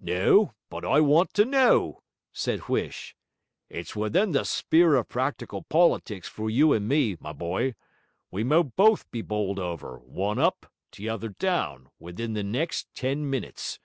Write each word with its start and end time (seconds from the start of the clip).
'No, 0.00 0.54
but 0.70 0.86
I 0.86 1.00
want 1.02 1.34
to 1.34 1.44
know,' 1.44 2.00
said 2.32 2.60
Huish. 2.60 3.14
'It's 3.68 3.94
within 3.94 4.32
the 4.32 4.42
sp'ere 4.46 4.94
of 4.96 5.06
practical 5.10 5.64
politics 5.64 6.26
for 6.28 6.48
you 6.48 6.72
and 6.72 6.88
me, 6.88 7.18
my 7.20 7.34
boy; 7.34 7.74
we 8.30 8.42
may 8.42 8.62
both 8.62 9.10
be 9.10 9.20
bowled 9.20 9.58
over, 9.58 9.98
one 9.98 10.38
up, 10.38 10.64
t'other 10.90 11.28
down, 11.28 11.90
within 11.98 12.32
the 12.32 12.42
next 12.42 12.88
ten 12.94 13.28
minutes. 13.28 13.78